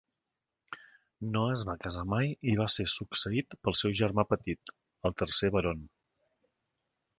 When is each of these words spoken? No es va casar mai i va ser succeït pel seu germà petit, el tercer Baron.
No 1.35 1.43
es 1.55 1.63
va 1.67 1.75
casar 1.83 2.05
mai 2.13 2.33
i 2.53 2.55
va 2.61 2.67
ser 2.77 2.87
succeït 2.95 3.57
pel 3.69 3.79
seu 3.83 3.95
germà 4.01 4.27
petit, 4.33 4.75
el 5.11 5.17
tercer 5.23 5.55
Baron. 5.59 5.89